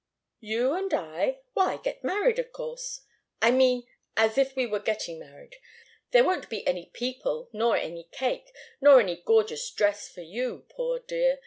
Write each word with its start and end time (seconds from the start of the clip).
"You 0.39 0.73
and 0.73 0.91
I? 0.95 1.41
Why, 1.53 1.77
get 1.77 2.03
married, 2.03 2.39
of 2.39 2.51
course 2.51 3.01
I 3.39 3.51
mean 3.51 3.85
as 4.17 4.35
if 4.35 4.55
we 4.55 4.65
were 4.65 4.79
getting 4.79 5.19
married. 5.19 5.57
There 6.09 6.23
won't 6.23 6.49
be 6.49 6.65
any 6.65 6.87
people 6.87 7.51
nor 7.53 7.77
any 7.77 8.09
cake, 8.11 8.51
nor 8.81 8.99
any 8.99 9.17
gorgeous 9.17 9.69
dress 9.69 10.07
for 10.09 10.21
you 10.21 10.65
poor 10.69 10.97
dear! 10.97 11.39